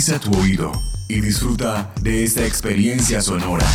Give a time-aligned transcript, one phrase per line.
[0.00, 0.72] Agudiza tu oído
[1.08, 3.66] y disfruta de esta experiencia sonora.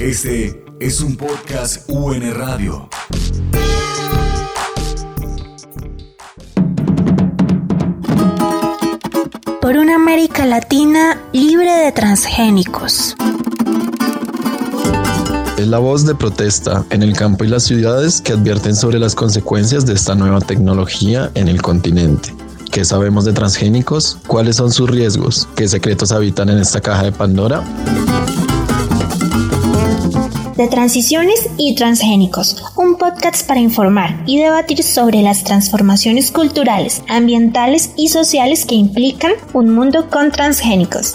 [0.00, 2.88] Este es un podcast UN Radio.
[9.60, 13.14] Por una América Latina libre de transgénicos.
[15.56, 19.14] Es la voz de protesta en el campo y las ciudades que advierten sobre las
[19.14, 22.37] consecuencias de esta nueva tecnología en el continente.
[22.70, 24.18] ¿Qué sabemos de transgénicos?
[24.26, 25.48] ¿Cuáles son sus riesgos?
[25.56, 27.64] ¿Qué secretos habitan en esta caja de Pandora?
[30.56, 37.92] De Transiciones y Transgénicos, un podcast para informar y debatir sobre las transformaciones culturales, ambientales
[37.96, 41.14] y sociales que implican un mundo con transgénicos.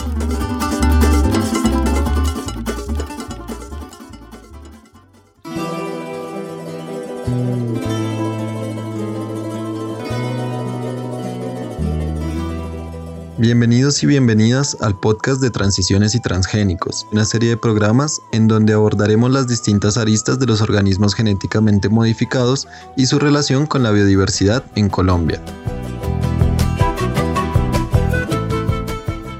[13.43, 18.71] Bienvenidos y bienvenidas al podcast de Transiciones y Transgénicos, una serie de programas en donde
[18.71, 24.63] abordaremos las distintas aristas de los organismos genéticamente modificados y su relación con la biodiversidad
[24.75, 25.41] en Colombia.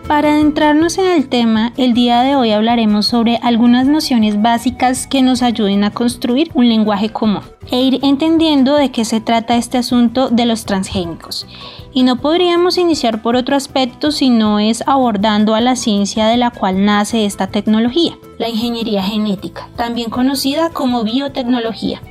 [0.06, 5.22] Para adentrarnos en el tema, el día de hoy hablaremos sobre algunas nociones básicas que
[5.22, 9.78] nos ayuden a construir un lenguaje común e ir entendiendo de qué se trata este
[9.78, 11.48] asunto de los transgénicos
[11.94, 16.38] y no podríamos iniciar por otro aspecto si no es abordando a la ciencia de
[16.38, 22.02] la cual nace esta tecnología, la ingeniería genética, también conocida como biotecnología.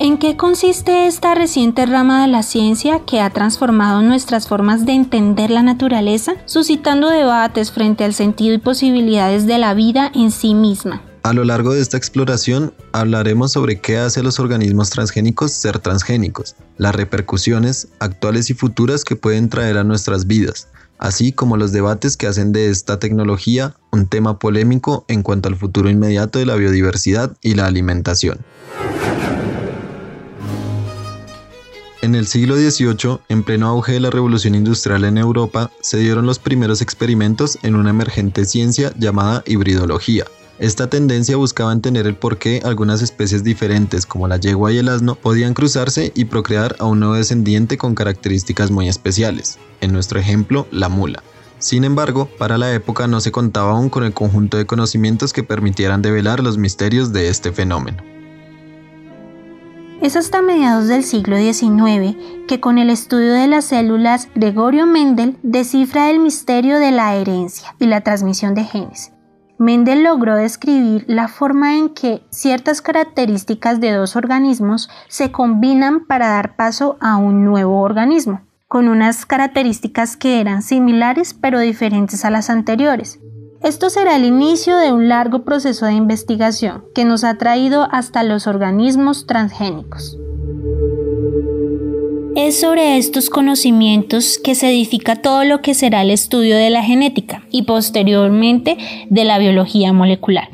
[0.00, 4.92] ¿En qué consiste esta reciente rama de la ciencia que ha transformado nuestras formas de
[4.92, 10.54] entender la naturaleza, suscitando debates frente al sentido y posibilidades de la vida en sí
[10.54, 11.02] misma?
[11.24, 15.78] A lo largo de esta exploración hablaremos sobre qué hace a los organismos transgénicos ser
[15.78, 20.68] transgénicos, las repercusiones actuales y futuras que pueden traer a nuestras vidas,
[20.98, 25.56] así como los debates que hacen de esta tecnología un tema polémico en cuanto al
[25.56, 28.40] futuro inmediato de la biodiversidad y la alimentación.
[32.02, 36.26] En el siglo XVIII, en pleno auge de la revolución industrial en Europa, se dieron
[36.26, 40.26] los primeros experimentos en una emergente ciencia llamada hibridología,
[40.60, 44.88] esta tendencia buscaba entender el por qué algunas especies diferentes como la yegua y el
[44.88, 50.20] asno podían cruzarse y procrear a un nuevo descendiente con características muy especiales, en nuestro
[50.20, 51.24] ejemplo la mula.
[51.58, 55.42] Sin embargo, para la época no se contaba aún con el conjunto de conocimientos que
[55.42, 58.04] permitieran develar los misterios de este fenómeno.
[60.02, 62.16] Es hasta mediados del siglo XIX
[62.46, 67.74] que con el estudio de las células Gregorio Mendel descifra el misterio de la herencia
[67.80, 69.13] y la transmisión de genes
[69.58, 76.28] Mendel logró describir la forma en que ciertas características de dos organismos se combinan para
[76.28, 82.30] dar paso a un nuevo organismo, con unas características que eran similares pero diferentes a
[82.30, 83.20] las anteriores.
[83.62, 88.22] Esto será el inicio de un largo proceso de investigación que nos ha traído hasta
[88.22, 90.18] los organismos transgénicos.
[92.36, 96.82] Es sobre estos conocimientos que se edifica todo lo que será el estudio de la
[96.82, 98.76] genética y posteriormente
[99.08, 100.48] de la biología molecular,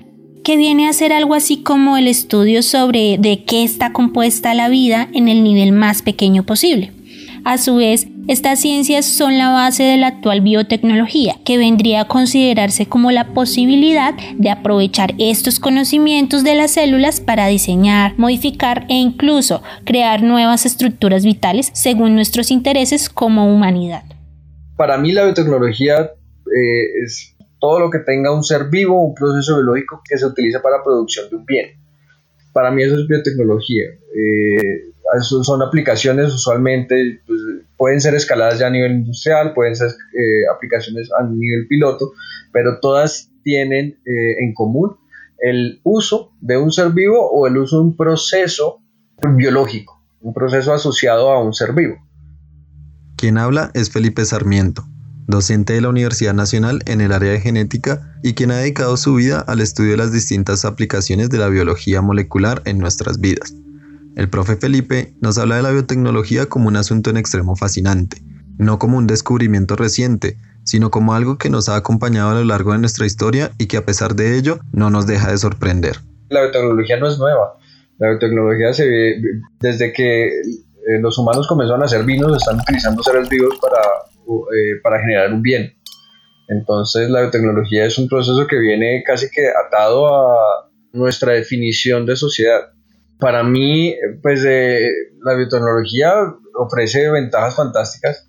[0.45, 4.69] que viene a ser algo así como el estudio sobre de qué está compuesta la
[4.69, 6.93] vida en el nivel más pequeño posible.
[7.45, 12.07] A su vez, estas ciencias son la base de la actual biotecnología, que vendría a
[12.07, 18.95] considerarse como la posibilidad de aprovechar estos conocimientos de las células para diseñar, modificar e
[18.95, 24.05] incluso crear nuevas estructuras vitales según nuestros intereses como humanidad.
[24.77, 29.57] Para mí la biotecnología eh, es todo lo que tenga un ser vivo, un proceso
[29.57, 31.71] biológico que se utiliza para la producción de un bien.
[32.53, 33.87] Para mí eso es biotecnología.
[34.15, 34.90] Eh,
[35.21, 37.41] son aplicaciones usualmente, pues,
[37.77, 42.13] pueden ser escaladas ya a nivel industrial, pueden ser eh, aplicaciones a nivel piloto,
[42.53, 44.97] pero todas tienen eh, en común
[45.39, 48.81] el uso de un ser vivo o el uso de un proceso
[49.37, 51.97] biológico, un proceso asociado a un ser vivo.
[53.17, 54.85] Quien habla es Felipe Sarmiento,
[55.27, 59.15] docente de la Universidad Nacional en el área de genética y quien ha dedicado su
[59.15, 63.55] vida al estudio de las distintas aplicaciones de la biología molecular en nuestras vidas.
[64.17, 68.19] El profe Felipe nos habla de la biotecnología como un asunto en extremo fascinante,
[68.59, 72.73] no como un descubrimiento reciente, sino como algo que nos ha acompañado a lo largo
[72.73, 75.97] de nuestra historia y que a pesar de ello no nos deja de sorprender.
[76.29, 77.57] La biotecnología no es nueva.
[77.99, 79.23] La biotecnología se ve
[79.61, 84.81] desde que eh, los humanos comenzaron a hacer vinos, están utilizando seres vivos para, eh,
[84.83, 85.73] para generar un bien.
[86.49, 92.17] Entonces la biotecnología es un proceso que viene casi que atado a nuestra definición de
[92.17, 92.73] sociedad
[93.21, 94.89] para mí, pues eh,
[95.23, 96.13] la biotecnología
[96.55, 98.27] ofrece ventajas fantásticas.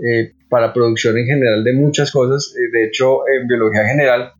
[0.00, 2.54] eh, para producción en general de muchas cosas.
[2.56, 4.32] Eh, de hecho, en biología general,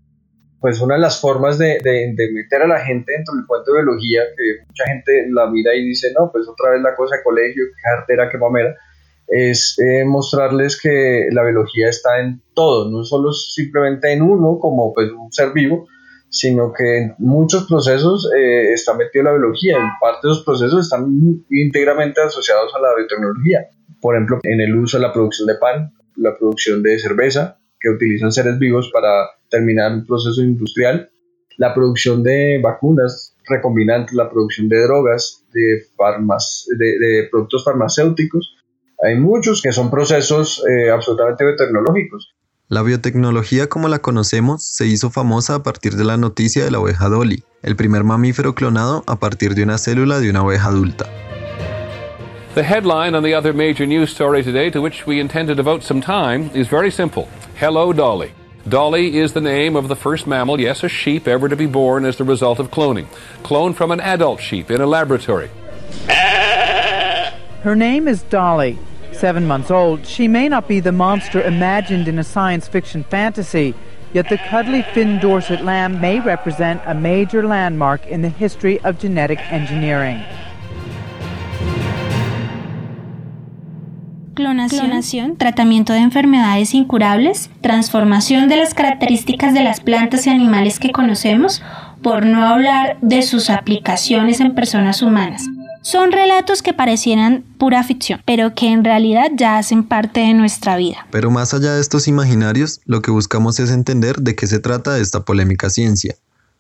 [0.61, 3.82] pues una de las formas de, de, meter a la gente dentro del cuento de
[3.82, 7.23] biología, que mucha gente la mira y dice, no, pues otra vez la cosa de
[7.23, 8.75] colegio, qué cartera, qué mamera,
[9.29, 14.93] es eh, mostrarles que la biología está en todo, no solo simplemente en uno como
[14.94, 15.87] pues, un ser vivo,
[16.31, 20.85] sino que en muchos procesos eh, está metido la biología, en parte de esos procesos
[20.85, 21.07] están
[21.51, 23.67] íntegramente asociados a la biotecnología.
[24.01, 27.89] Por ejemplo, en el uso de la producción de pan, la producción de cerveza, que
[27.89, 29.11] utilizan seres vivos para
[29.49, 31.11] terminar un proceso industrial,
[31.57, 35.87] la producción de vacunas recombinantes, la producción de drogas, de,
[36.77, 38.57] de, productos farmacéuticos.
[39.03, 42.35] Hay muchos que son procesos eh, absolutamente biotecnológicos.
[42.70, 46.79] La biotecnología como la conocemos se hizo famosa a partir de la noticia de la
[46.79, 51.06] oveja Dolly, el primer mamífero clonado a partir de una célula de una oveja adulta.
[52.55, 55.82] The headline on the other major news story today, to which we intend to devote
[55.82, 58.32] some time, is very simple Hello, Dolly.
[58.69, 62.05] Dolly is the name of the first mammal, yes, a sheep, ever to be born
[62.05, 63.06] as the result of cloning.
[63.43, 65.49] Cloned from an adult sheep in a laboratory.
[67.62, 68.79] Her name is Dolly.
[69.19, 73.75] Seven months old, she may not be the monster imagined in a science fiction fantasy,
[74.12, 79.00] yet the cuddly Finn Dorset lamb may represent a major landmark in the history of
[79.00, 80.23] genetic engineering.
[84.37, 90.93] Clonación, tratamiento de enfermedades incurables, transformación de las características de las plantas y animales que
[90.93, 91.61] conocemos,
[92.05, 95.49] por no hablar de sus aplicaciones en personas humanas.
[95.90, 100.76] Son relatos que parecieran pura ficción, pero que en realidad ya hacen parte de nuestra
[100.76, 101.06] vida.
[101.11, 104.99] Pero más allá de estos imaginarios, lo que buscamos es entender de qué se trata
[104.99, 106.17] esta polémica ciencia.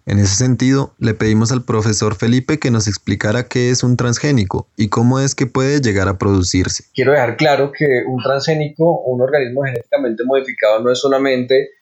[0.06, 4.66] En ese sentido, le pedimos al profesor Felipe que nos explicara qué es un transgénico
[4.78, 6.84] y cómo es que puede llegar a producirse.
[6.94, 11.72] Quiero dejar claro que un transgénico, un organismo genéticamente modificado, no es solamente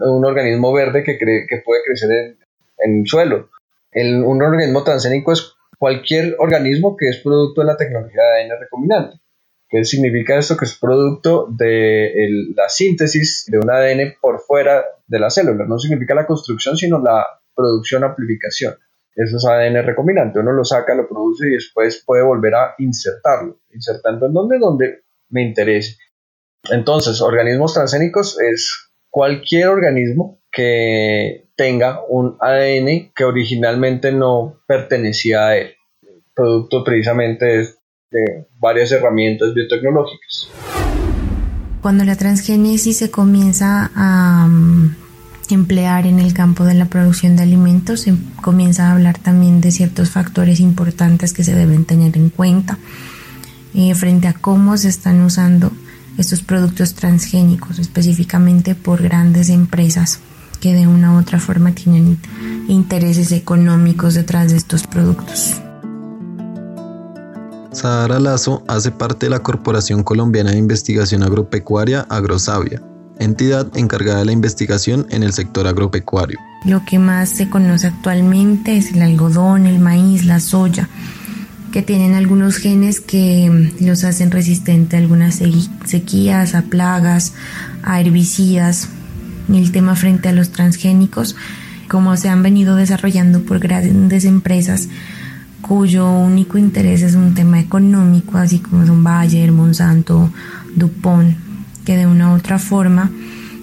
[0.00, 2.36] un organismo verde que, que puede crecer
[2.84, 3.48] en, el suelo.
[3.94, 9.20] un organismo transgénico es cualquier organismo que es producto de la tecnología de ADN recombinante.
[9.68, 10.56] ¿Qué significa esto?
[10.56, 15.64] Que es producto de la síntesis de un ADN por fuera de la célula.
[15.66, 18.76] No significa la construcción, sino la producción, amplificación.
[19.14, 20.38] Eso es ADN recombinante.
[20.38, 23.60] Uno lo saca, lo produce y después puede volver a insertarlo.
[23.72, 25.96] Insertando en donde, donde me interese.
[26.70, 35.56] Entonces, organismos transgénicos es cualquier organismo que tenga un ADN que originalmente no pertenecía a
[35.58, 35.74] él,
[36.34, 37.44] producto precisamente
[38.10, 40.48] de varias herramientas biotecnológicas.
[41.82, 44.96] Cuando la transgénesis se comienza a mm,
[45.50, 49.70] emplear en el campo de la producción de alimentos, se comienza a hablar también de
[49.72, 52.78] ciertos factores importantes que se deben tener en cuenta
[53.74, 55.70] eh, frente a cómo se están usando
[56.16, 60.20] estos productos transgénicos, específicamente por grandes empresas
[60.66, 62.18] que de una u otra forma tienen
[62.66, 65.54] intereses económicos detrás de estos productos.
[67.70, 72.82] Sahara Lazo hace parte de la Corporación Colombiana de Investigación Agropecuaria Agrosavia,
[73.20, 76.40] entidad encargada de la investigación en el sector agropecuario.
[76.64, 80.88] Lo que más se conoce actualmente es el algodón, el maíz, la soya,
[81.70, 85.40] que tienen algunos genes que los hacen resistentes a algunas
[85.84, 87.34] sequías, a plagas,
[87.84, 88.88] a herbicidas,
[89.54, 91.36] el tema frente a los transgénicos,
[91.88, 94.88] como se han venido desarrollando por grandes empresas
[95.66, 100.30] cuyo único interés es un tema económico, así como son Bayer, Monsanto,
[100.76, 101.36] Dupont,
[101.84, 103.10] que de una u otra forma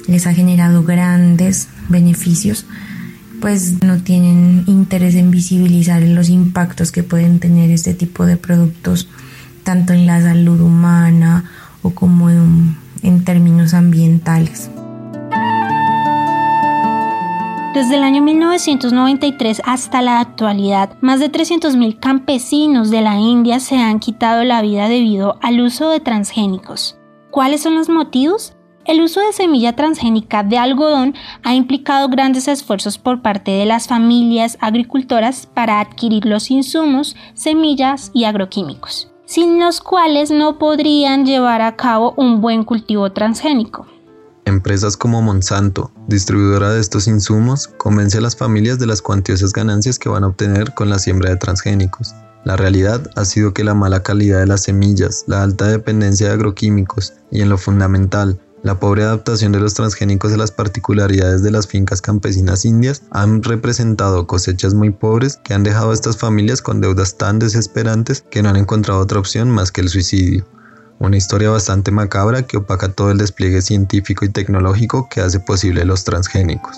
[0.07, 2.65] les ha generado grandes beneficios,
[3.39, 9.07] pues no tienen interés en visibilizar los impactos que pueden tener este tipo de productos,
[9.63, 11.45] tanto en la salud humana
[11.83, 14.69] o como en, en términos ambientales.
[17.74, 23.77] Desde el año 1993 hasta la actualidad, más de 300.000 campesinos de la India se
[23.77, 27.00] han quitado la vida debido al uso de transgénicos.
[27.32, 28.53] ¿Cuáles son los motivos?
[28.86, 33.88] El uso de semilla transgénica de algodón ha implicado grandes esfuerzos por parte de las
[33.88, 41.63] familias agricultoras para adquirir los insumos, semillas y agroquímicos, sin los cuales no podrían llevar
[41.63, 43.88] a cabo un buen cultivo transgénico.
[44.45, 49.97] Empresas como Monsanto, distribuidora de estos insumos, convence a las familias de las cuantiosas ganancias
[49.97, 52.13] que van a obtener con la siembra de transgénicos.
[52.43, 56.33] La realidad ha sido que la mala calidad de las semillas, la alta dependencia de
[56.33, 61.51] agroquímicos y en lo fundamental, la pobre adaptación de los transgénicos a las particularidades de
[61.51, 66.62] las fincas campesinas indias han representado cosechas muy pobres que han dejado a estas familias
[66.62, 70.45] con deudas tan desesperantes que no han encontrado otra opción más que el suicidio.
[71.00, 75.85] Una historia bastante macabra que opaca todo el despliegue científico y tecnológico que hace posible
[75.85, 76.77] los transgénicos.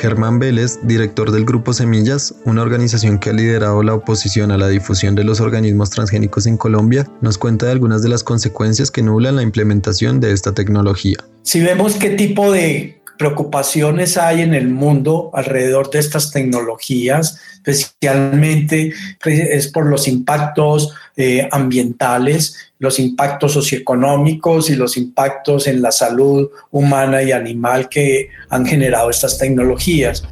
[0.00, 4.68] Germán Vélez, director del Grupo Semillas, una organización que ha liderado la oposición a la
[4.68, 9.02] difusión de los organismos transgénicos en Colombia, nos cuenta de algunas de las consecuencias que
[9.02, 11.18] nublan la implementación de esta tecnología.
[11.42, 18.94] Si vemos qué tipo de preocupaciones hay en el mundo alrededor de estas tecnologías, especialmente
[19.22, 25.92] pues, es por los impactos eh, ambientales, los impactos socioeconómicos y los impactos en la
[25.92, 30.24] salud humana y animal que han generado estas tecnologías.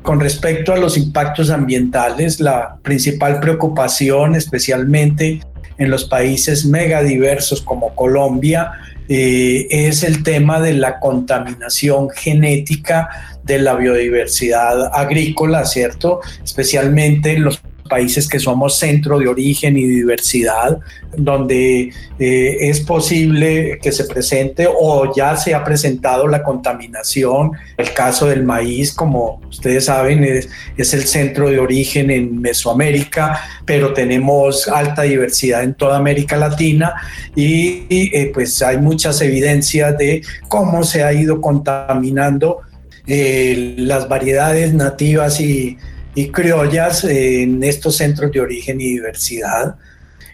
[0.00, 5.42] Con respecto a los impactos ambientales, la principal preocupación, especialmente
[5.76, 8.72] en los países megadiversos como Colombia,
[9.12, 13.08] eh, es el tema de la contaminación genética
[13.42, 16.20] de la biodiversidad agrícola, ¿cierto?
[16.44, 20.78] Especialmente en los países que somos centro de origen y diversidad,
[21.14, 27.52] donde eh, es posible que se presente o ya se ha presentado la contaminación.
[27.76, 33.40] El caso del maíz, como ustedes saben, es, es el centro de origen en Mesoamérica,
[33.66, 36.94] pero tenemos alta diversidad en toda América Latina
[37.34, 42.58] y, eh, pues hay muchas evidencias de cómo se ha ido contaminando
[43.06, 45.76] eh, las variedades nativas y
[46.14, 49.76] y criollas en estos centros de origen y diversidad.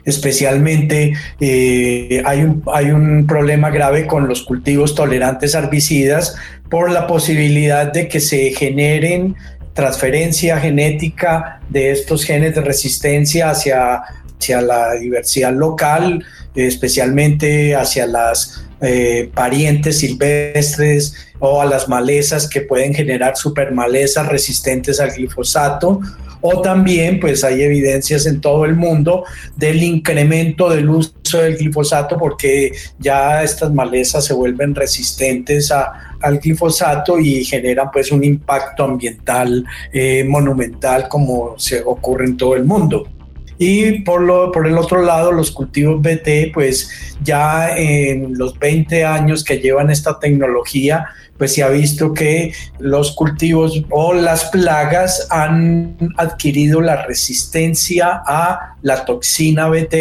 [0.04, 6.36] Especialmente eh, hay, un, hay un problema grave con los cultivos tolerantes a herbicidas
[6.70, 9.34] por la posibilidad de que se generen
[9.74, 14.00] transferencia genética de estos genes de resistencia hacia,
[14.38, 22.60] hacia la diversidad local, especialmente hacia las eh, parientes silvestres o a las malezas que
[22.60, 26.00] pueden generar supermalezas resistentes al glifosato
[26.40, 29.24] o también pues hay evidencias en todo el mundo
[29.56, 37.18] del incremento del uso del glifosato porque ya estas malezas se vuelven resistentes al glifosato
[37.18, 43.08] y generan pues un impacto ambiental eh, monumental como se ocurre en todo el mundo.
[43.58, 46.90] Y por, lo, por el otro lado, los cultivos BT, pues
[47.22, 51.06] ya en los 20 años que llevan esta tecnología,
[51.38, 58.76] pues se ha visto que los cultivos o las plagas han adquirido la resistencia a
[58.82, 59.94] la toxina BT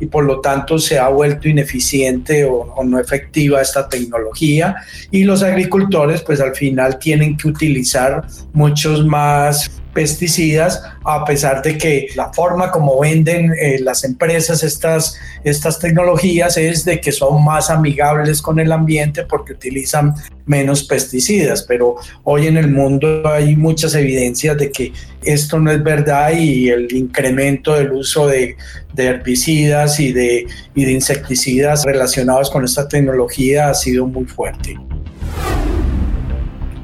[0.00, 4.76] y por lo tanto se ha vuelto ineficiente o, no efectiva esta tecnología.
[5.10, 11.76] Y los agricultores pues al final tienen que utilizar muchos más pesticidas, a pesar de
[11.76, 17.44] que la forma como venden eh, las empresas estas, estas tecnologías es de que son
[17.44, 20.14] más amigables con el ambiente porque utilizan
[20.46, 24.92] menos pesticidas, pero hoy en el mundo hay muchas evidencias de que
[25.22, 28.56] esto no es verdad y el incremento del uso de,
[28.96, 34.76] herbicidas y de, y de insecticidas relacionados con esta tecnología ha sido muy fuerte.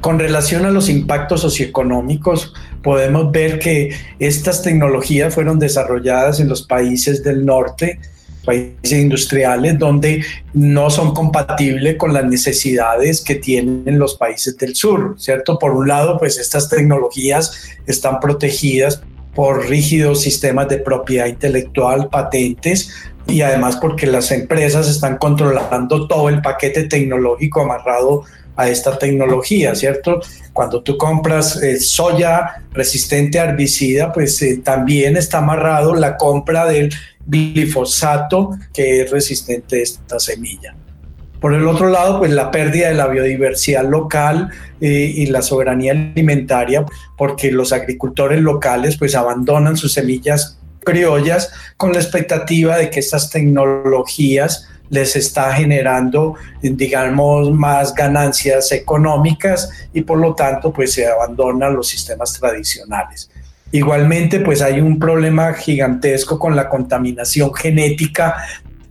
[0.05, 6.61] Con relación a los impactos socioeconómicos, podemos ver que estas tecnologías fueron desarrolladas en los
[6.61, 7.99] países del norte,
[8.45, 10.23] países industriales, donde
[10.53, 15.59] no son compatibles con las necesidades que tienen los países del sur, ¿cierto?
[15.59, 19.01] Por un lado, pues estas tecnologías están protegidas
[19.33, 22.91] por rígidos sistemas de propiedad intelectual, patentes,
[23.27, 28.23] y además porque las empresas están controlando todo el paquete tecnológico amarrado
[28.55, 30.21] a esta tecnología, ¿cierto?
[30.53, 36.65] Cuando tú compras eh, soya resistente a herbicida, pues eh, también está amarrado la compra
[36.65, 36.93] del
[37.25, 40.75] glifosato que es resistente a esta semilla.
[41.39, 44.49] Por el otro lado, pues la pérdida de la biodiversidad local
[44.81, 46.85] eh, y la soberanía alimentaria,
[47.17, 53.29] porque los agricultores locales pues abandonan sus semillas criollas con la expectativa de que estas
[53.29, 61.75] tecnologías les está generando, digamos, más ganancias económicas y por lo tanto, pues se abandonan
[61.75, 63.29] los sistemas tradicionales.
[63.71, 68.35] Igualmente, pues hay un problema gigantesco con la contaminación genética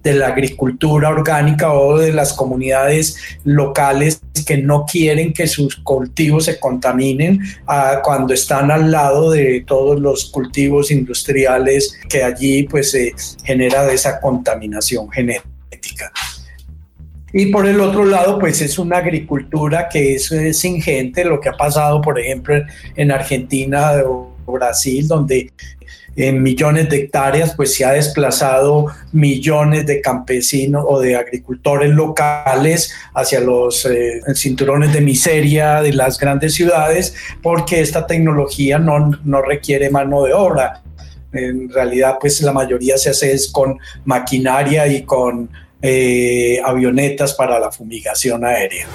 [0.02, 6.44] de la agricultura orgánica o de las comunidades locales que no quieren que sus cultivos
[6.44, 12.90] se contaminen ah, cuando están al lado de todos los cultivos industriales que allí pues
[12.90, 13.14] se
[13.44, 16.12] genera de esa contaminación genética.
[17.32, 21.56] Y por el otro lado, pues es una agricultura que es, ingente, lo que ha
[21.56, 22.54] pasado, por ejemplo,
[22.94, 23.92] en Argentina
[24.46, 25.52] Brasil, donde
[26.16, 32.92] en millones de hectáreas, pues se ha desplazado millones de campesinos o de agricultores locales
[33.14, 39.42] hacia los eh, cinturones de miseria de las grandes ciudades, porque esta tecnología no, no
[39.42, 40.82] requiere mano de obra.
[41.32, 45.50] En realidad, pues la mayoría se hace es con maquinaria y con
[45.82, 48.86] eh, avionetas para la fumigación aérea.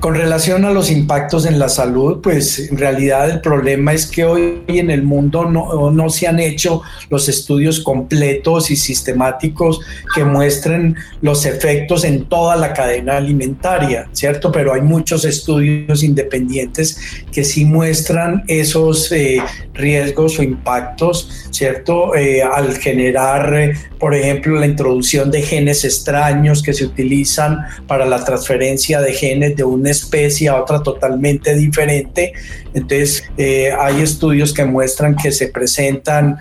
[0.00, 4.24] Con relación a los impactos en la salud, pues en realidad el problema es que
[4.24, 6.80] hoy en el mundo no, no, se han hecho
[7.10, 9.80] los estudios completos y sistemáticos
[10.14, 14.50] que muestren los efectos en toda la cadena alimentaria, ¿cierto?
[14.50, 16.98] Pero hay muchos estudios independientes
[17.30, 19.42] que sí muestran esos eh,
[19.74, 22.14] riesgos o impactos, ¿cierto?
[22.14, 28.06] Eh, al generar, eh, por ejemplo, la introducción de genes extraños que se utilizan para
[28.06, 32.32] la transferencia de genes de especie a otra totalmente diferente.
[32.74, 36.38] Entonces, eh, hay estudios que muestran que se presentan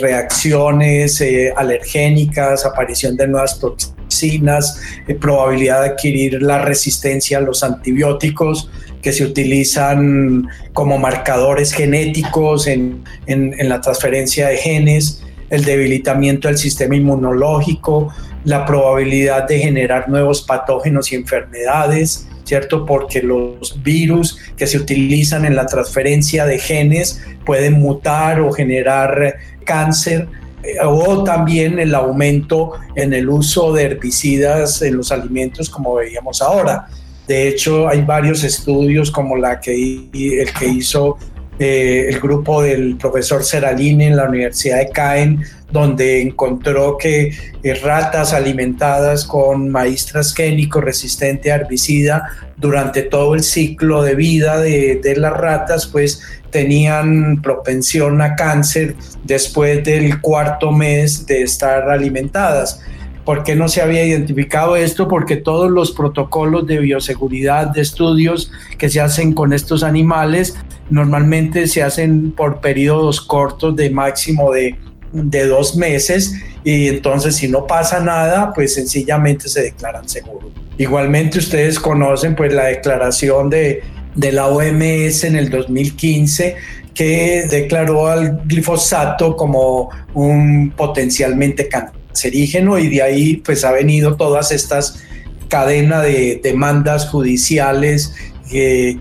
[0.00, 1.22] reacciones
[1.56, 4.80] alergénicas, aparición de nuevas toxinas,
[5.20, 8.70] probabilidad de adquirir la resistencia a los antibióticos
[9.02, 16.96] que se utilizan como marcadores genéticos en, la transferencia de genes, el debilitamiento del sistema
[16.96, 18.12] inmunológico,
[18.44, 22.84] la probabilidad de generar nuevos patógenos y enfermedades, ¿cierto?
[22.84, 29.36] Porque los virus que se utilizan en la transferencia de genes pueden mutar o generar
[29.64, 30.26] cáncer
[30.64, 36.42] eh, o también el aumento en el uso de herbicidas en los alimentos como veíamos
[36.42, 36.88] ahora.
[37.28, 39.72] De hecho, hay varios estudios como la que,
[40.12, 41.18] el que hizo
[41.60, 47.74] eh, el grupo del profesor Seralini en la Universidad de Caen, donde encontró que eh,
[47.74, 52.24] ratas alimentadas con maíz transgénico resistente a herbicida
[52.56, 58.96] durante todo el ciclo de vida de, de las ratas, pues tenían propensión a cáncer
[59.24, 62.82] después del cuarto mes de estar alimentadas.
[63.24, 65.06] ¿Por qué no se había identificado esto?
[65.06, 70.56] Porque todos los protocolos de bioseguridad de estudios que se hacen con estos animales
[70.88, 74.76] normalmente se hacen por periodos cortos de máximo de,
[75.12, 80.50] dos meses y entonces si no pasa nada, pues sencillamente se declaran seguros.
[80.78, 83.82] Igualmente ustedes conocen pues la declaración de,
[84.14, 86.56] de la OMS en el 2015
[86.94, 94.16] que declaró al glifosato como un potencialmente cancerígeno cancerígeno y de ahí pues ha venido
[94.16, 95.00] todas estas
[95.48, 98.14] cadena de demandas judiciales
[98.50, 98.98] que,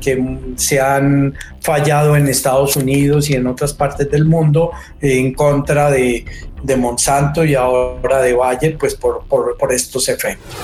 [0.55, 6.25] se han fallado en Estados Unidos y en otras partes del mundo en contra de,
[6.77, 10.55] Monsanto y ahora de Bayer pues por, por estos efectos.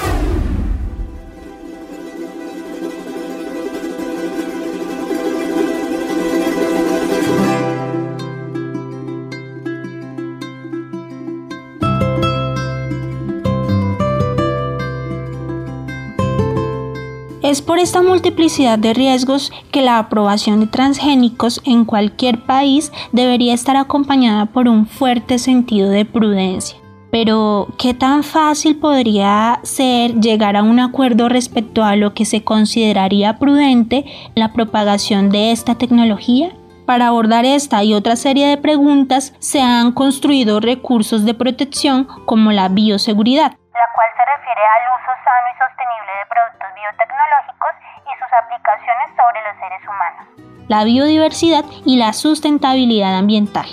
[17.46, 23.54] Es por esta multiplicidad de riesgos que la aprobación de transgénicos en cualquier país debería
[23.54, 26.80] estar acompañada por un fuerte sentido de prudencia.
[27.12, 32.44] Pero, ¿qué tan fácil podría ser llegar a un acuerdo respecto a lo que se
[32.44, 36.52] consideraría prudente la propagación de esta tecnología?
[36.88, 42.52] Para abordar esta y otra serie de preguntas se han construido recursos de protección como
[42.52, 47.74] la bioseguridad, la cual se refiere al uso sano y sostenible de productos biotecnológicos
[48.06, 50.26] y sus aplicaciones sobre los seres humanos,
[50.68, 53.68] la biodiversidad y la sustentabilidad ambiental.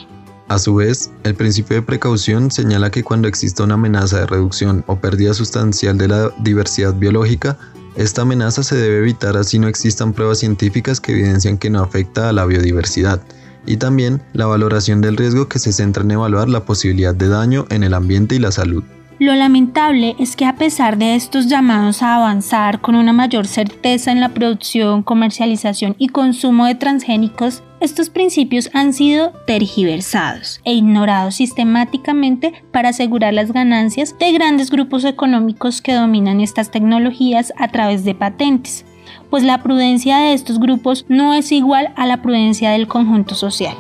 [0.49, 4.85] A su vez, el principio de precaución señala que cuando exista una amenaza de reducción
[4.87, 7.57] o pérdida sustancial de la diversidad biológica,
[7.97, 12.29] esta amenaza se debe evitar así no existan pruebas científicas que evidencian que no afecta
[12.29, 13.23] a la biodiversidad,
[13.65, 17.65] y también la valoración del riesgo que se centra en evaluar la posibilidad de daño
[17.71, 18.85] en el ambiente y la salud.
[19.23, 24.11] Lo lamentable es que a pesar de estos llamados a avanzar con una mayor certeza
[24.11, 31.37] en la producción, comercialización y consumo de transgénicos, estos principios han sido tergiversados e ignorados
[31.37, 38.03] sistemáticamente para asegurar las ganancias de grandes grupos económicos que dominan estas tecnologías a través
[38.03, 38.85] de patentes,
[39.31, 43.77] pues la prudencia de estos grupos no es igual a la prudencia del conjunto social.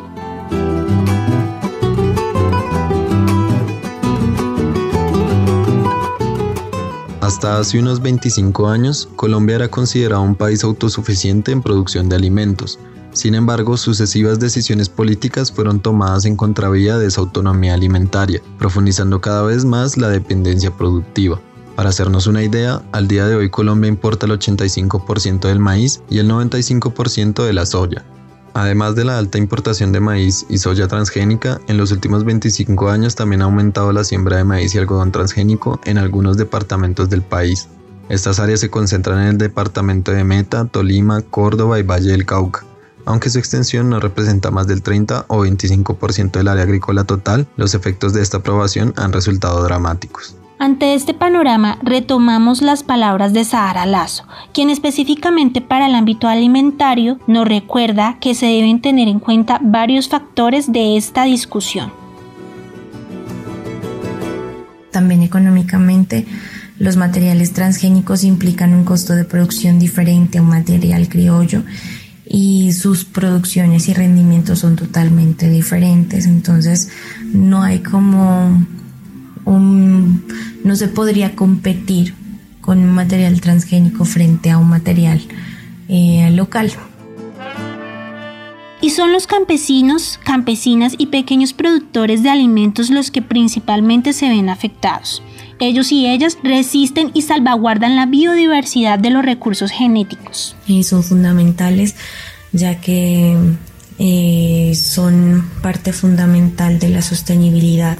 [7.42, 12.78] Hasta hace unos 25 años, Colombia era considerado un país autosuficiente en producción de alimentos.
[13.14, 19.42] Sin embargo, sucesivas decisiones políticas fueron tomadas en contravía de esa autonomía alimentaria, profundizando cada
[19.42, 21.40] vez más la dependencia productiva.
[21.74, 26.18] Para hacernos una idea, al día de hoy Colombia importa el 85% del maíz y
[26.18, 28.04] el 95% de la soya.
[28.54, 33.14] Además de la alta importación de maíz y soya transgénica, en los últimos 25 años
[33.14, 37.68] también ha aumentado la siembra de maíz y algodón transgénico en algunos departamentos del país.
[38.10, 42.64] Estas áreas se concentran en el departamento de Meta, Tolima, Córdoba y Valle del Cauca.
[43.06, 47.74] Aunque su extensión no representa más del 30 o 25% del área agrícola total, los
[47.74, 50.36] efectos de esta aprobación han resultado dramáticos.
[50.62, 57.18] Ante este panorama, retomamos las palabras de Sahara Lazo, quien específicamente para el ámbito alimentario
[57.26, 61.92] nos recuerda que se deben tener en cuenta varios factores de esta discusión.
[64.92, 66.26] También económicamente,
[66.78, 71.64] los materiales transgénicos implican un costo de producción diferente a un material criollo
[72.24, 76.24] y sus producciones y rendimientos son totalmente diferentes.
[76.26, 76.88] Entonces,
[77.32, 78.64] no hay como
[79.44, 80.24] un,
[80.64, 82.14] no se podría competir
[82.60, 85.20] con un material transgénico frente a un material
[85.88, 86.72] eh, local.
[88.80, 94.48] Y son los campesinos, campesinas y pequeños productores de alimentos los que principalmente se ven
[94.48, 95.22] afectados.
[95.60, 100.56] Ellos y ellas resisten y salvaguardan la biodiversidad de los recursos genéticos.
[100.66, 101.94] Y son fundamentales
[102.52, 103.36] ya que
[103.98, 107.98] eh, son parte fundamental de la sostenibilidad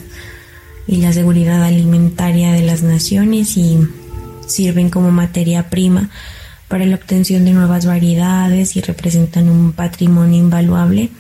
[0.87, 3.79] y la seguridad alimentaria de las naciones y
[4.47, 6.11] sirven como materia prima
[6.69, 11.11] para la obtención de nuevas variedades y representan un patrimonio invaluable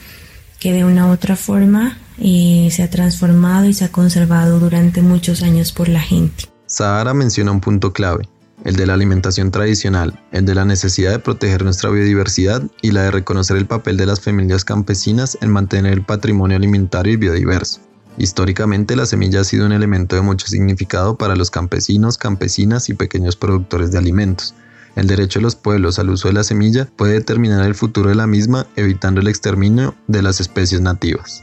[0.59, 5.03] que de una u otra forma eh, se ha transformado y se ha conservado durante
[5.03, 6.45] muchos años por la gente.
[6.67, 8.29] Sahara menciona un punto clave,
[8.65, 13.03] el de la alimentación tradicional, el de la necesidad de proteger nuestra biodiversidad y la
[13.03, 17.81] de reconocer el papel de las familias campesinas en mantener el patrimonio alimentario y biodiverso.
[18.19, 22.95] Históricamente la semilla ha sido un elemento de mucho significado para los campesinos, campesinas y
[22.95, 24.55] pequeños productores de alimentos.
[24.95, 28.15] El derecho de los pueblos al uso de la semilla puede determinar el futuro de
[28.15, 31.43] la misma, evitando el exterminio de las especies nativas.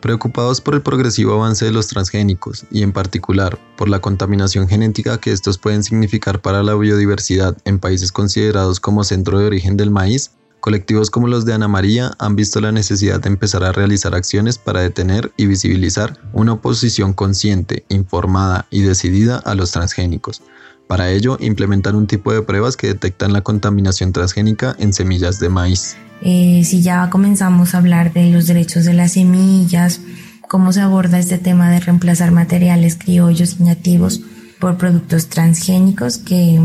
[0.00, 5.18] Preocupados por el progresivo avance de los transgénicos y en particular por la contaminación genética
[5.18, 9.90] que estos pueden significar para la biodiversidad en países considerados como centro de origen del
[9.90, 14.14] maíz, Colectivos como los de Ana María han visto la necesidad de empezar a realizar
[14.14, 20.42] acciones para detener y visibilizar una oposición consciente, informada y decidida a los transgénicos.
[20.88, 25.48] Para ello, implementar un tipo de pruebas que detectan la contaminación transgénica en semillas de
[25.48, 25.96] maíz.
[26.22, 30.00] Eh, si ya comenzamos a hablar de los derechos de las semillas,
[30.48, 34.22] cómo se aborda este tema de reemplazar materiales criollos y nativos
[34.58, 36.58] por productos transgénicos que,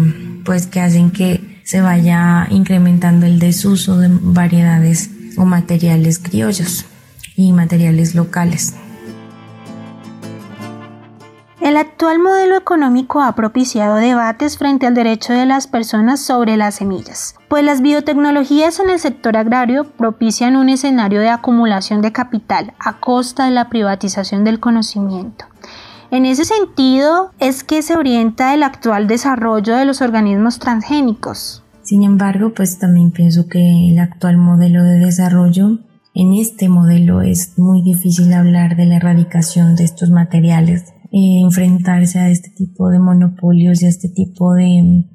[0.45, 6.85] pues, que hacen que se vaya incrementando el desuso de variedades o materiales criollos
[7.35, 8.75] y materiales locales.
[11.63, 16.75] El actual modelo económico ha propiciado debates frente al derecho de las personas sobre las
[16.75, 22.73] semillas, pues las biotecnologías en el sector agrario propician un escenario de acumulación de capital
[22.79, 25.45] a costa de la privatización del conocimiento.
[26.13, 31.63] En ese sentido es que se orienta el actual desarrollo de los organismos transgénicos.
[31.81, 35.79] Sin embargo, pues también pienso que el actual modelo de desarrollo,
[36.13, 42.19] en este modelo es muy difícil hablar de la erradicación de estos materiales, eh, enfrentarse
[42.19, 45.05] a este tipo de monopolios y a este tipo de,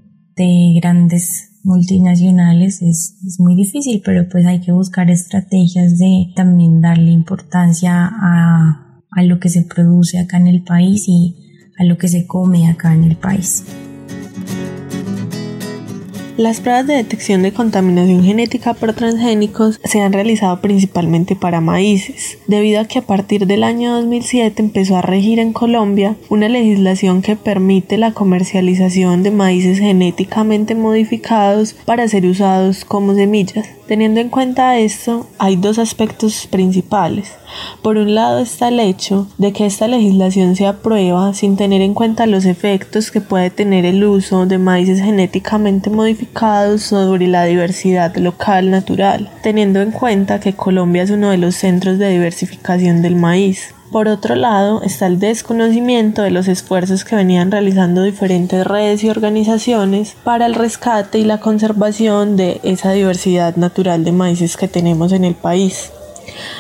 [0.83, 7.13] grandes multinacionales es, es, muy difícil, pero pues hay que buscar estrategias de también darle
[7.13, 11.37] importancia a a lo que se produce acá en el país y
[11.79, 13.65] a lo que se come acá en el país.
[16.39, 22.39] Las pruebas de detección de contaminación genética por transgénicos se han realizado principalmente para maíces,
[22.47, 27.23] debido a que a partir del año 2007 empezó a regir en Colombia una legislación
[27.23, 33.67] que permite la comercialización de maíces genéticamente modificados para ser usados como semillas.
[33.89, 37.33] Teniendo en cuenta esto, hay dos aspectos principales.
[37.81, 41.95] Por un lado está el hecho de que esta legislación se aprueba sin tener en
[41.95, 48.15] cuenta los efectos que puede tener el uso de maíces genéticamente modificados sobre la diversidad
[48.17, 53.17] local natural, teniendo en cuenta que Colombia es uno de los centros de diversificación del
[53.17, 53.75] maíz.
[53.91, 59.09] Por otro lado, está el desconocimiento de los esfuerzos que venían realizando diferentes redes y
[59.09, 65.13] organizaciones para el rescate y la conservación de esa diversidad natural de maíces que tenemos
[65.13, 65.91] en el país.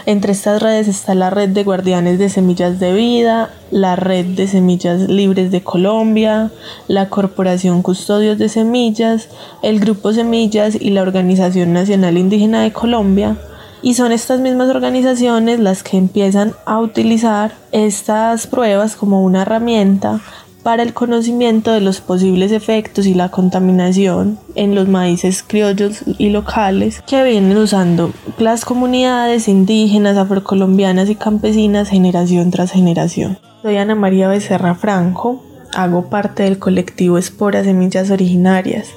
[0.07, 4.49] Entre estas redes está la red de guardianes de semillas de vida, la red de
[4.49, 6.51] semillas libres de Colombia,
[6.87, 9.29] la Corporación Custodios de Semillas,
[9.62, 13.37] el Grupo Semillas y la Organización Nacional Indígena de Colombia,
[13.83, 20.21] y son estas mismas organizaciones las que empiezan a utilizar estas pruebas como una herramienta
[20.62, 26.31] para el conocimiento de los posibles efectos y la contaminación en los maíces criollos y
[26.31, 33.38] locales que vienen usando las comunidades indígenas, afrocolombianas y campesinas generación tras generación.
[33.62, 35.43] Soy Ana María Becerra Franco,
[35.75, 38.88] hago parte del colectivo Espora Semillas Originarias.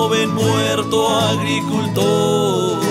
[0.00, 2.89] Joven muerto agricultor.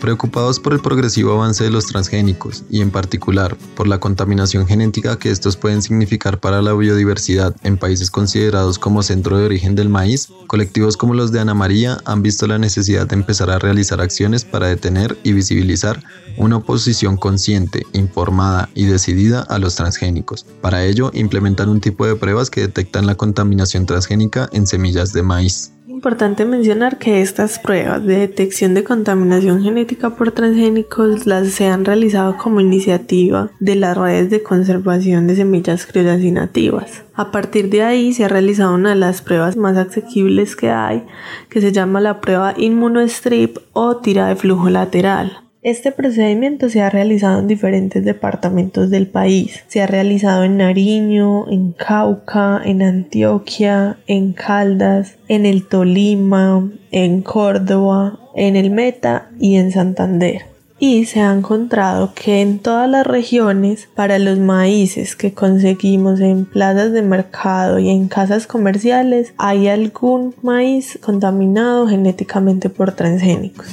[0.00, 5.18] Preocupados por el progresivo avance de los transgénicos y en particular por la contaminación genética
[5.18, 9.90] que estos pueden significar para la biodiversidad en países considerados como centro de origen del
[9.90, 14.00] maíz, colectivos como los de Ana María han visto la necesidad de empezar a realizar
[14.00, 16.02] acciones para detener y visibilizar
[16.38, 20.46] una oposición consciente, informada y decidida a los transgénicos.
[20.62, 25.22] Para ello, implementan un tipo de pruebas que detectan la contaminación transgénica en semillas de
[25.22, 31.66] maíz importante mencionar que estas pruebas de detección de contaminación genética por transgénicos las se
[31.66, 37.02] han realizado como iniciativa de las redes de conservación de semillas criollas y nativas.
[37.12, 41.04] A partir de ahí se ha realizado una de las pruebas más asequibles que hay,
[41.50, 45.49] que se llama la prueba Inmunostrip o tira de flujo lateral.
[45.62, 49.62] Este procedimiento se ha realizado en diferentes departamentos del país.
[49.66, 57.20] Se ha realizado en Nariño, en Cauca, en Antioquia, en Caldas, en el Tolima, en
[57.20, 60.46] Córdoba, en el Meta y en Santander.
[60.78, 66.46] Y se ha encontrado que en todas las regiones, para los maíces que conseguimos en
[66.46, 73.66] plazas de mercado y en casas comerciales, hay algún maíz contaminado genéticamente por transgénicos.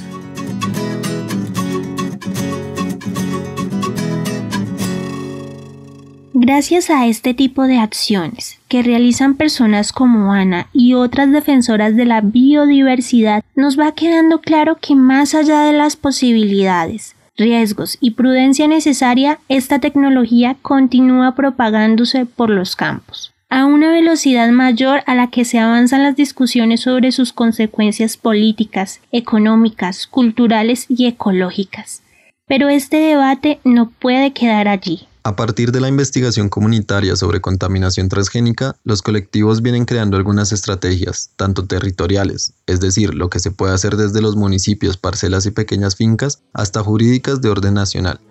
[6.48, 12.06] Gracias a este tipo de acciones que realizan personas como Ana y otras defensoras de
[12.06, 18.66] la biodiversidad, nos va quedando claro que más allá de las posibilidades, riesgos y prudencia
[18.70, 25.44] necesaria, esta tecnología continúa propagándose por los campos a una velocidad mayor a la que
[25.44, 32.04] se avanzan las discusiones sobre sus consecuencias políticas, económicas, culturales y ecológicas.
[32.48, 35.07] Pero este debate no puede quedar allí.
[35.28, 41.32] A partir de la investigación comunitaria sobre contaminación transgénica, los colectivos vienen creando algunas estrategias,
[41.36, 45.98] tanto territoriales, es decir, lo que se puede hacer desde los municipios, parcelas y pequeñas
[45.98, 48.22] fincas, hasta jurídicas de orden nacional,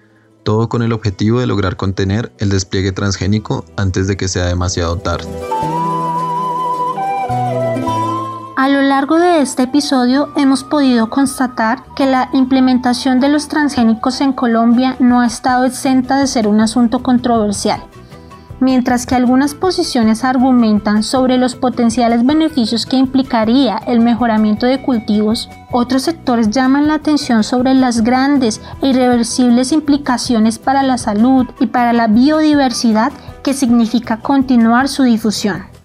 [0.42, 4.96] todo con el objetivo de lograr contener el despliegue transgénico antes de que sea demasiado
[4.96, 5.28] tarde.
[8.66, 14.20] A lo largo de este episodio hemos podido constatar que la implementación de los transgénicos
[14.20, 17.80] en Colombia no ha estado exenta de ser un asunto controversial.
[18.58, 25.48] Mientras que algunas posiciones argumentan sobre los potenciales beneficios que implicaría el mejoramiento de cultivos,
[25.70, 31.66] otros sectores llaman la atención sobre las grandes e irreversibles implicaciones para la salud y
[31.66, 33.12] para la biodiversidad
[33.44, 35.75] que significa continuar su difusión.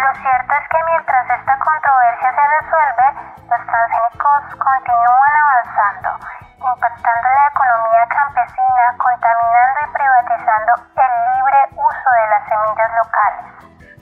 [0.00, 3.06] Lo cierto es que mientras esta controversia se resuelve,
[3.52, 6.08] los transgénicos continúan avanzando,
[6.56, 10.72] impactando la economía campesina, contaminando y privatizando
[11.04, 13.44] el libre uso de las semillas locales,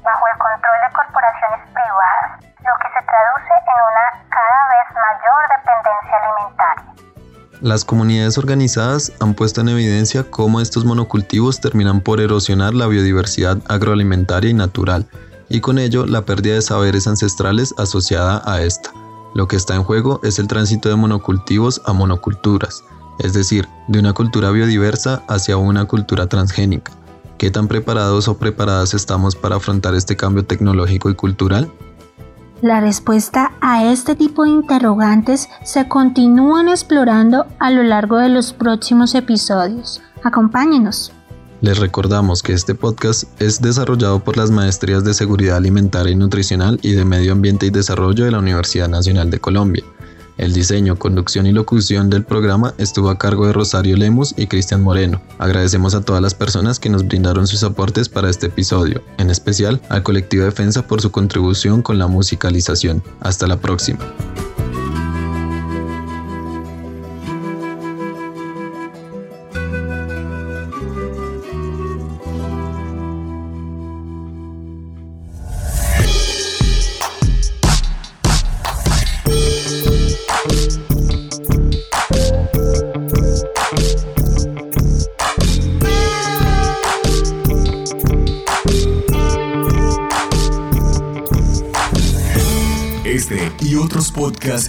[0.07, 2.31] bajo el control de corporaciones privadas,
[2.63, 6.99] lo que se traduce en una cada vez mayor dependencia alimentaria.
[7.59, 13.59] Las comunidades organizadas han puesto en evidencia cómo estos monocultivos terminan por erosionar la biodiversidad
[13.67, 15.11] agroalimentaria y natural,
[15.49, 18.93] y con ello la pérdida de saberes ancestrales asociada a esta.
[19.35, 22.83] Lo que está en juego es el tránsito de monocultivos a monoculturas,
[23.19, 26.93] es decir, de una cultura biodiversa hacia una cultura transgénica.
[27.37, 31.71] ¿Qué tan preparados o preparadas estamos para afrontar este cambio tecnológico y cultural?
[32.61, 38.53] La respuesta a este tipo de interrogantes se continúan explorando a lo largo de los
[38.53, 40.03] próximos episodios.
[40.25, 41.13] Acompáñenos.
[41.61, 46.79] Les recordamos que este podcast es desarrollado por las Maestrías de Seguridad Alimentaria y Nutricional
[46.83, 49.83] y de Medio Ambiente y Desarrollo de la Universidad Nacional de Colombia.
[50.37, 54.85] El diseño, conducción y locución del programa estuvo a cargo de Rosario Lemus y Cristian
[54.85, 55.21] Moreno.
[55.38, 59.81] Agradecemos a todas las personas que nos brindaron sus aportes para este episodio, en especial
[59.88, 63.03] al colectivo Defensa por su contribución con la musicalización.
[63.21, 63.99] Hasta la próxima.